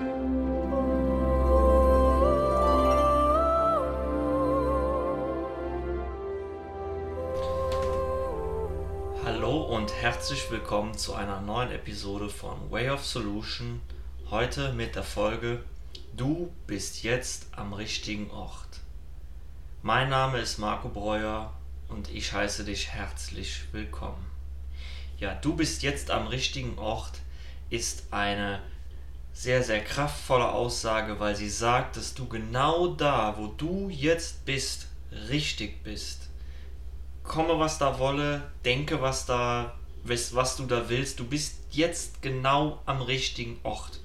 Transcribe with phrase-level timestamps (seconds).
[0.00, 0.06] Hallo
[9.76, 13.82] und herzlich willkommen zu einer neuen Episode von Way of Solution.
[14.30, 15.62] Heute mit der Folge
[16.16, 18.80] Du bist jetzt am richtigen Ort.
[19.82, 21.52] Mein Name ist Marco Breuer
[21.88, 24.30] und ich heiße dich herzlich willkommen.
[25.18, 27.20] Ja, du bist jetzt am richtigen Ort
[27.68, 28.62] ist eine
[29.32, 34.88] sehr, sehr kraftvolle Aussage, weil sie sagt, dass du genau da, wo du jetzt bist,
[35.28, 36.28] richtig bist.
[37.22, 42.80] Komme, was da wolle, denke, was da, was du da willst, du bist jetzt genau
[42.86, 44.00] am richtigen Ort.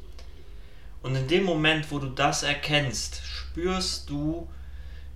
[1.02, 4.48] Und in dem Moment, wo du das erkennst, spürst du,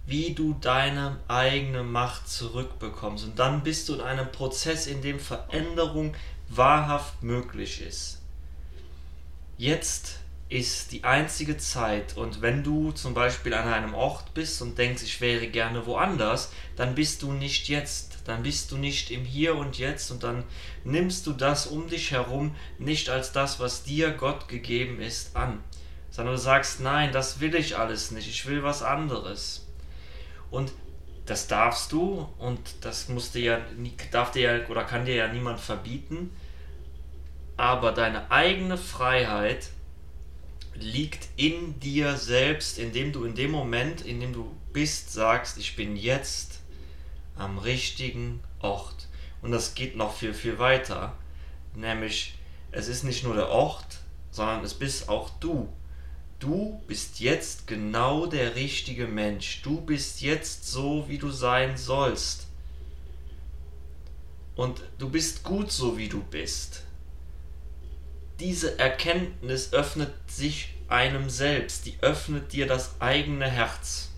[0.06, 3.26] wie du deine eigene Macht zurückbekommst.
[3.26, 6.16] Und dann bist du in einem Prozess, in dem Veränderung
[6.48, 8.19] wahrhaft möglich ist.
[9.60, 14.78] Jetzt ist die einzige Zeit und wenn du zum Beispiel an einem Ort bist und
[14.78, 19.26] denkst, ich wäre gerne woanders, dann bist du nicht jetzt, dann bist du nicht im
[19.26, 20.46] Hier und Jetzt und dann
[20.86, 25.62] nimmst du das um dich herum nicht als das, was dir Gott gegeben ist, an,
[26.10, 29.68] sondern du sagst, nein, das will ich alles nicht, ich will was anderes.
[30.52, 30.72] Und
[31.26, 33.60] das darfst du und das muss dir ja,
[34.12, 36.32] darf dir ja oder kann dir ja niemand verbieten.
[37.60, 39.70] Aber deine eigene Freiheit
[40.76, 45.76] liegt in dir selbst, indem du in dem Moment, in dem du bist, sagst, ich
[45.76, 46.62] bin jetzt
[47.36, 49.08] am richtigen Ort.
[49.42, 51.18] Und das geht noch viel, viel weiter.
[51.76, 52.36] Nämlich,
[52.72, 54.00] es ist nicht nur der Ort,
[54.32, 55.68] sondern es bist auch du
[56.40, 59.62] du bist jetzt genau der richtige Mensch.
[59.62, 62.48] Du bist jetzt so, wie du sein sollst.
[64.56, 66.84] Und du bist gut so, wie du bist.
[68.40, 74.10] Diese Erkenntnis öffnet sich einem selbst, die öffnet dir das eigene Herz.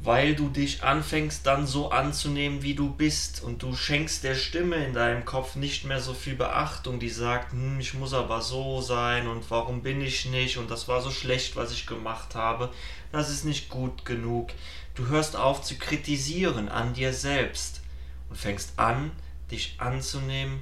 [0.00, 3.42] Weil du dich anfängst dann so anzunehmen, wie du bist.
[3.42, 7.52] Und du schenkst der Stimme in deinem Kopf nicht mehr so viel Beachtung, die sagt,
[7.52, 10.58] hm, ich muss aber so sein und warum bin ich nicht?
[10.58, 12.70] Und das war so schlecht, was ich gemacht habe,
[13.12, 14.50] das ist nicht gut genug.
[14.94, 17.80] Du hörst auf zu kritisieren an dir selbst
[18.28, 19.12] und fängst an,
[19.50, 20.60] dich anzunehmen,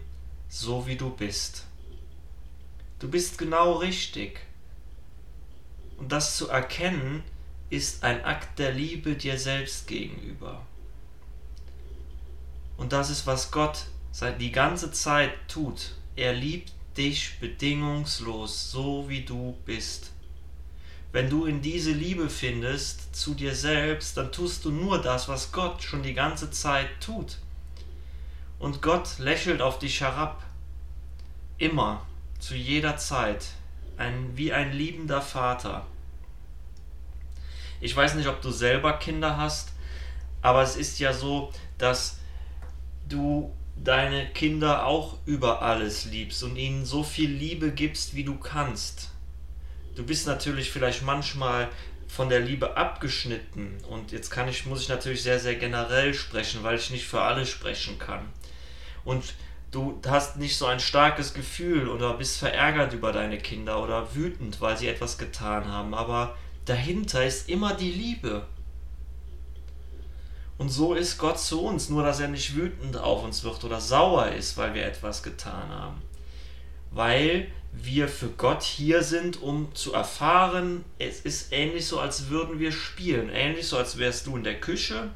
[0.50, 1.65] so wie du bist.
[2.99, 4.41] Du bist genau richtig.
[5.97, 7.22] Und das zu erkennen,
[7.71, 10.66] ist ein Akt der Liebe dir selbst gegenüber.
[12.77, 15.93] Und das ist, was Gott seit die ganze Zeit tut.
[16.16, 20.11] Er liebt dich bedingungslos, so wie du bist.
[21.12, 25.53] Wenn du in diese Liebe findest zu dir selbst, dann tust du nur das, was
[25.53, 27.38] Gott schon die ganze Zeit tut.
[28.60, 30.44] Und Gott lächelt auf dich herab.
[31.59, 32.06] Immer,
[32.38, 33.47] zu jeder Zeit,
[33.97, 35.87] ein, wie ein liebender Vater.
[37.81, 39.72] Ich weiß nicht, ob du selber Kinder hast,
[40.43, 42.19] aber es ist ja so, dass
[43.09, 48.37] du deine Kinder auch über alles liebst und ihnen so viel Liebe gibst, wie du
[48.37, 49.10] kannst.
[49.97, 51.69] Du bist natürlich vielleicht manchmal
[52.09, 56.62] von der Liebe abgeschnitten und jetzt kann ich muss ich natürlich sehr sehr generell sprechen,
[56.62, 58.28] weil ich nicht für alle sprechen kann.
[59.05, 59.34] Und
[59.71, 64.61] du hast nicht so ein starkes Gefühl oder bist verärgert über deine Kinder oder wütend,
[64.61, 68.47] weil sie etwas getan haben, aber dahinter ist immer die Liebe.
[70.59, 73.81] Und so ist Gott zu uns, nur dass er nicht wütend auf uns wird oder
[73.81, 76.03] sauer ist, weil wir etwas getan haben.
[76.91, 82.59] Weil wir für Gott hier sind, um zu erfahren, es ist ähnlich so, als würden
[82.59, 83.31] wir spielen.
[83.31, 85.11] Ähnlich so, als wärst du in der Küche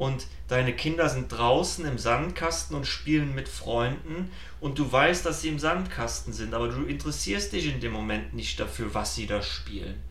[0.00, 5.42] und deine Kinder sind draußen im Sandkasten und spielen mit Freunden und du weißt, dass
[5.42, 9.26] sie im Sandkasten sind, aber du interessierst dich in dem Moment nicht dafür, was sie
[9.26, 10.02] da spielen.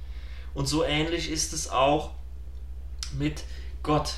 [0.54, 2.12] Und so ähnlich ist es auch
[3.18, 3.46] mit
[3.82, 4.18] Gott.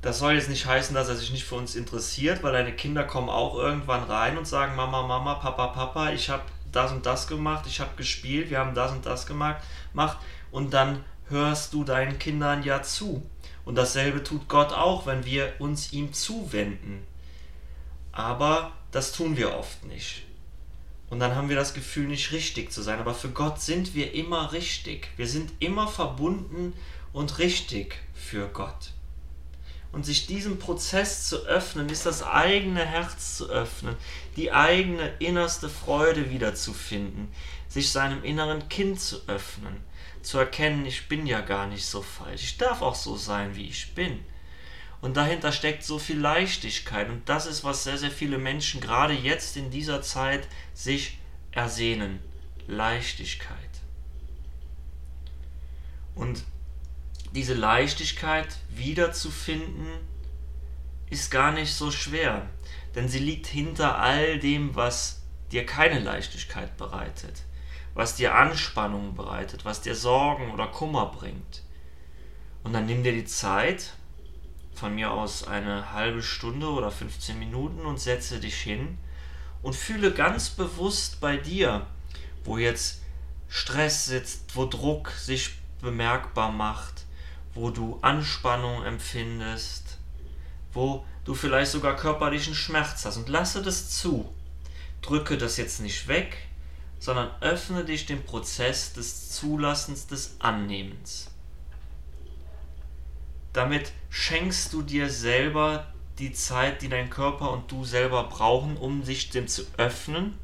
[0.00, 3.02] Das soll jetzt nicht heißen, dass er sich nicht für uns interessiert, weil deine Kinder
[3.02, 7.26] kommen auch irgendwann rein und sagen, Mama, Mama, Papa, Papa, ich habe das und das
[7.26, 9.56] gemacht, ich habe gespielt, wir haben das und das gemacht,
[9.92, 10.18] macht
[10.52, 13.28] und dann hörst du deinen Kindern ja zu.
[13.66, 17.04] Und dasselbe tut Gott auch, wenn wir uns ihm zuwenden.
[18.12, 20.22] Aber das tun wir oft nicht.
[21.10, 23.00] Und dann haben wir das Gefühl, nicht richtig zu sein.
[23.00, 25.08] Aber für Gott sind wir immer richtig.
[25.16, 26.74] Wir sind immer verbunden
[27.12, 28.92] und richtig für Gott.
[29.90, 33.96] Und sich diesem Prozess zu öffnen, ist das eigene Herz zu öffnen,
[34.36, 37.28] die eigene innerste Freude wiederzufinden,
[37.68, 39.76] sich seinem inneren Kind zu öffnen,
[40.26, 43.68] zu erkennen, ich bin ja gar nicht so falsch, ich darf auch so sein, wie
[43.68, 44.24] ich bin.
[45.00, 47.08] Und dahinter steckt so viel Leichtigkeit.
[47.10, 51.18] Und das ist, was sehr, sehr viele Menschen gerade jetzt in dieser Zeit sich
[51.52, 52.20] ersehnen.
[52.66, 53.56] Leichtigkeit.
[56.14, 56.42] Und
[57.32, 59.86] diese Leichtigkeit wiederzufinden,
[61.10, 62.48] ist gar nicht so schwer,
[62.94, 65.22] denn sie liegt hinter all dem, was
[65.52, 67.42] dir keine Leichtigkeit bereitet,
[67.96, 71.62] was dir Anspannung bereitet, was dir Sorgen oder Kummer bringt.
[72.62, 73.94] Und dann nimm dir die Zeit,
[74.74, 78.98] von mir aus eine halbe Stunde oder 15 Minuten und setze dich hin
[79.62, 81.86] und fühle ganz bewusst bei dir,
[82.44, 83.00] wo jetzt
[83.48, 87.06] Stress sitzt, wo Druck sich bemerkbar macht,
[87.54, 89.98] wo du Anspannung empfindest,
[90.74, 94.30] wo du vielleicht sogar körperlichen Schmerz hast und lasse das zu.
[95.00, 96.36] Drücke das jetzt nicht weg,
[97.06, 101.30] sondern öffne dich dem Prozess des Zulassens, des Annehmens.
[103.52, 105.86] Damit schenkst du dir selber
[106.18, 110.36] die Zeit, die dein Körper und du selber brauchen, um sich dem zu öffnen.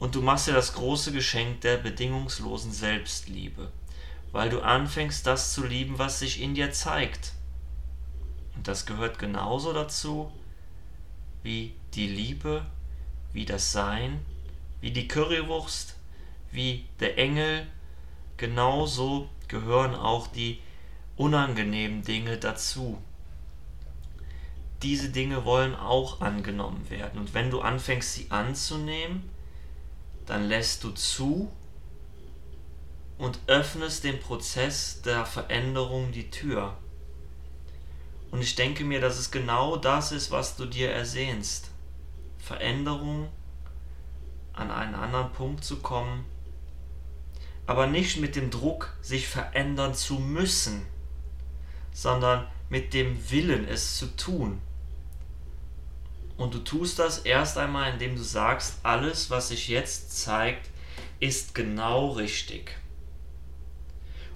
[0.00, 3.70] Und du machst dir das große Geschenk der bedingungslosen Selbstliebe,
[4.32, 7.30] weil du anfängst, das zu lieben, was sich in dir zeigt.
[8.56, 10.32] Und das gehört genauso dazu
[11.44, 12.66] wie die Liebe,
[13.32, 14.20] wie das Sein,
[14.80, 15.96] wie die Currywurst,
[16.52, 17.66] wie der Engel.
[18.36, 20.60] Genauso gehören auch die
[21.16, 22.98] unangenehmen Dinge dazu.
[24.82, 27.18] Diese Dinge wollen auch angenommen werden.
[27.18, 29.28] Und wenn du anfängst, sie anzunehmen,
[30.26, 31.50] dann lässt du zu
[33.18, 36.76] und öffnest dem Prozess der Veränderung die Tür.
[38.30, 41.70] Und ich denke mir, dass es genau das ist, was du dir ersehnst.
[42.38, 43.28] Veränderung,
[44.56, 46.24] an einen anderen Punkt zu kommen,
[47.66, 50.86] aber nicht mit dem Druck, sich verändern zu müssen,
[51.92, 54.60] sondern mit dem Willen, es zu tun.
[56.36, 60.68] Und du tust das erst einmal, indem du sagst, alles, was sich jetzt zeigt,
[61.18, 62.76] ist genau richtig.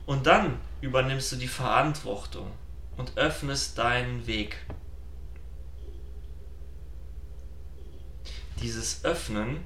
[0.07, 2.51] Und dann übernimmst du die Verantwortung
[2.97, 4.57] und öffnest deinen Weg.
[8.63, 9.65] Dieses Öffnen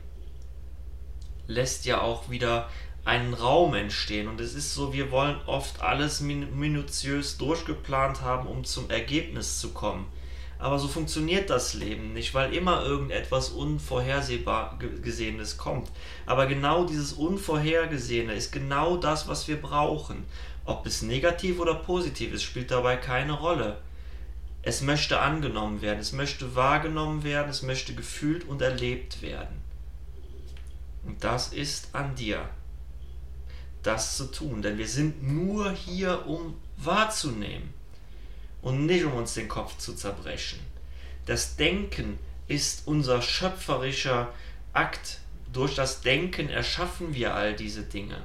[1.46, 2.68] lässt ja auch wieder
[3.04, 4.28] einen Raum entstehen.
[4.28, 9.70] Und es ist so, wir wollen oft alles minutiös durchgeplant haben, um zum Ergebnis zu
[9.70, 10.06] kommen.
[10.58, 15.90] Aber so funktioniert das Leben nicht, weil immer irgendetwas Unvorhersehbar Gesehenes kommt.
[16.24, 20.24] Aber genau dieses Unvorhergesehene ist genau das, was wir brauchen.
[20.64, 23.78] Ob es negativ oder positiv ist, spielt dabei keine Rolle.
[24.62, 29.63] Es möchte angenommen werden, es möchte wahrgenommen werden, es möchte gefühlt und erlebt werden.
[31.06, 32.48] Und das ist an dir,
[33.82, 34.62] das zu tun.
[34.62, 37.72] Denn wir sind nur hier, um wahrzunehmen
[38.62, 40.60] und nicht um uns den Kopf zu zerbrechen.
[41.26, 42.18] Das Denken
[42.48, 44.32] ist unser schöpferischer
[44.72, 45.20] Akt.
[45.52, 48.22] Durch das Denken erschaffen wir all diese Dinge.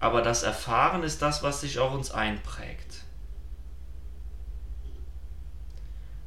[0.00, 3.04] Aber das Erfahren ist das, was sich auch uns einprägt.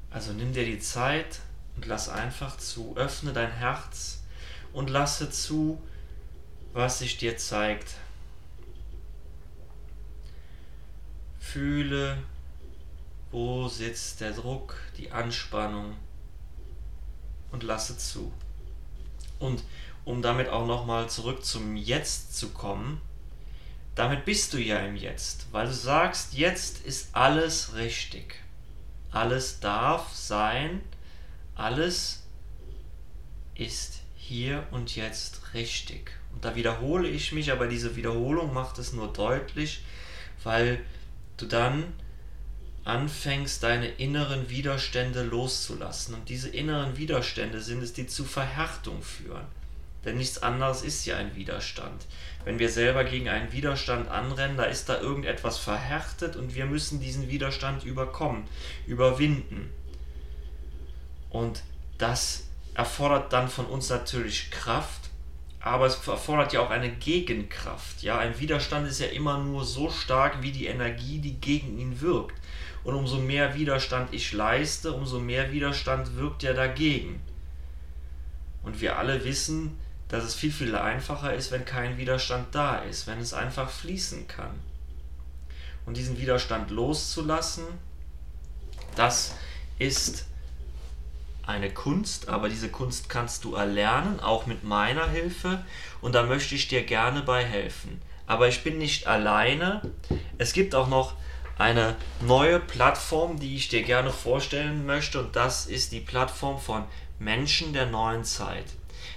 [0.09, 1.39] Also nimm dir die Zeit
[1.75, 4.23] und lass einfach zu, öffne dein Herz
[4.73, 5.81] und lasse zu,
[6.73, 7.95] was sich dir zeigt.
[11.39, 12.17] Fühle,
[13.31, 15.95] wo sitzt der Druck, die Anspannung
[17.51, 18.31] und lasse zu.
[19.39, 19.63] Und
[20.05, 23.01] um damit auch nochmal zurück zum Jetzt zu kommen,
[23.95, 28.35] damit bist du ja im Jetzt, weil du sagst, jetzt ist alles richtig.
[29.11, 30.81] Alles darf sein,
[31.55, 32.23] alles
[33.55, 33.98] ist
[34.29, 36.11] hier und jetzt richtig.
[36.33, 39.81] Und da wiederhole ich mich, aber diese Wiederholung macht es nur deutlich,
[40.43, 40.79] weil
[41.37, 41.83] du dann
[42.83, 46.13] anfängst, deine inneren Widerstände loszulassen.
[46.13, 49.45] Und diese inneren Widerstände sind es, die zu Verhärtung führen.
[50.05, 52.05] Denn nichts anderes ist ja ein Widerstand.
[52.45, 57.01] Wenn wir selber gegen einen Widerstand anrennen, da ist da irgendetwas verhärtet und wir müssen
[57.01, 58.43] diesen Widerstand überkommen,
[58.85, 59.73] überwinden.
[61.31, 61.63] Und
[61.97, 65.09] das erfordert dann von uns natürlich Kraft,
[65.59, 68.01] aber es erfordert ja auch eine Gegenkraft.
[68.01, 71.99] Ja, ein Widerstand ist ja immer nur so stark wie die Energie, die gegen ihn
[71.99, 72.35] wirkt.
[72.83, 77.21] Und umso mehr Widerstand ich leiste, umso mehr Widerstand wirkt ja dagegen.
[78.63, 83.05] Und wir alle wissen, dass es viel, viel einfacher ist, wenn kein Widerstand da ist,
[83.05, 84.59] wenn es einfach fließen kann.
[85.85, 87.65] Und diesen Widerstand loszulassen,
[88.95, 89.35] das
[89.77, 90.25] ist
[91.49, 95.65] eine Kunst, aber diese Kunst kannst du erlernen, auch mit meiner Hilfe.
[95.99, 98.01] Und da möchte ich dir gerne bei helfen.
[98.27, 99.81] Aber ich bin nicht alleine.
[100.37, 101.15] Es gibt auch noch
[101.57, 105.19] eine neue Plattform, die ich dir gerne vorstellen möchte.
[105.19, 106.85] Und das ist die Plattform von
[107.17, 108.65] Menschen der neuen Zeit.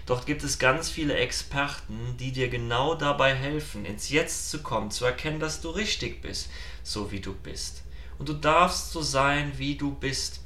[0.07, 4.91] Dort gibt es ganz viele Experten, die dir genau dabei helfen, ins Jetzt zu kommen,
[4.91, 6.51] zu erkennen, dass du richtig bist,
[6.83, 7.83] so wie du bist.
[8.19, 10.42] Und du darfst so sein, wie du bist.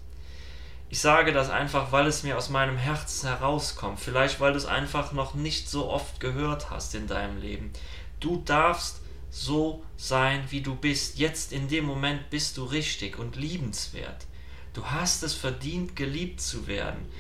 [0.88, 3.98] Ich sage das einfach, weil es mir aus meinem Herzen herauskommt.
[3.98, 7.72] Vielleicht, weil du es einfach noch nicht so oft gehört hast in deinem Leben.
[8.20, 9.00] Du darfst
[9.30, 11.18] so sein, wie du bist.
[11.18, 14.26] Jetzt in dem Moment bist du richtig und liebenswert.
[14.74, 17.10] Du hast es verdient, geliebt zu werden.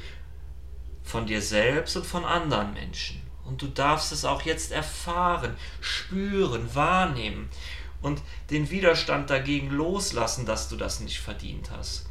[1.02, 3.20] Von dir selbst und von anderen Menschen.
[3.44, 7.48] Und du darfst es auch jetzt erfahren, spüren, wahrnehmen
[8.02, 8.20] und
[8.50, 12.06] den Widerstand dagegen loslassen, dass du das nicht verdient hast.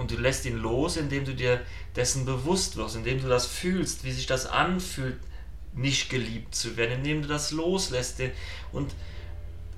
[0.00, 1.60] Und du lässt ihn los, indem du dir
[1.94, 5.18] dessen bewusst wirst, indem du das fühlst, wie sich das anfühlt,
[5.74, 8.18] nicht geliebt zu werden, indem du das loslässt.
[8.72, 8.92] Und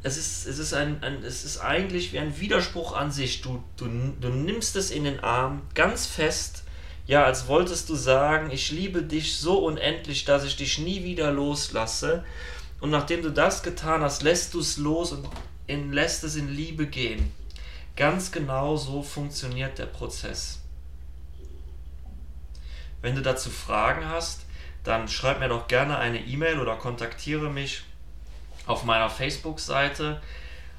[0.04, 3.42] es ist, es ist, ein, ein, es ist eigentlich wie ein Widerspruch an sich.
[3.42, 3.88] Du, du,
[4.20, 6.62] du nimmst es in den Arm ganz fest,
[7.08, 11.32] ja, als wolltest du sagen, ich liebe dich so unendlich, dass ich dich nie wieder
[11.32, 12.24] loslasse.
[12.80, 15.28] Und nachdem du das getan hast, lässt du es los und
[15.66, 17.32] in, lässt es in Liebe gehen.
[17.94, 20.60] Ganz genau so funktioniert der Prozess.
[23.02, 24.46] Wenn du dazu Fragen hast,
[24.84, 27.82] dann schreib mir doch gerne eine E-Mail oder kontaktiere mich
[28.66, 30.22] auf meiner Facebook-Seite.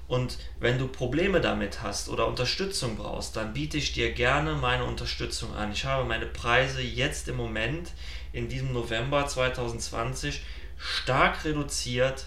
[0.07, 4.83] Und wenn du Probleme damit hast oder Unterstützung brauchst, dann biete ich dir gerne meine
[4.85, 5.71] Unterstützung an.
[5.71, 7.91] Ich habe meine Preise jetzt im Moment
[8.31, 10.41] in diesem November 2020
[10.77, 12.25] stark reduziert,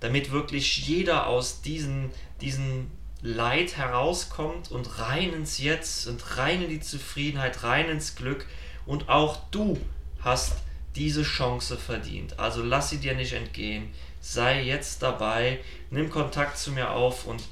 [0.00, 2.90] damit wirklich jeder aus diesen, diesen
[3.22, 8.46] Leid herauskommt und rein ins Jetzt und rein in die Zufriedenheit, rein ins Glück.
[8.84, 9.80] Und auch du
[10.20, 10.54] hast
[10.94, 12.38] diese Chance verdient.
[12.38, 13.90] Also lass sie dir nicht entgehen.
[14.20, 17.42] Sei jetzt dabei, nimm Kontakt zu mir auf und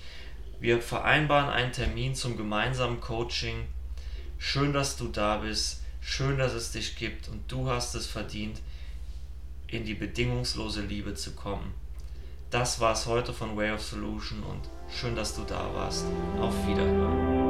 [0.61, 3.66] wir vereinbaren einen Termin zum gemeinsamen Coaching.
[4.38, 5.83] Schön, dass du da bist.
[6.00, 8.61] Schön, dass es dich gibt und du hast es verdient,
[9.68, 11.75] in die bedingungslose Liebe zu kommen.
[12.50, 16.06] Das war es heute von Way of Solution und Schön, dass du da warst.
[16.40, 17.43] Auf Wiederhören.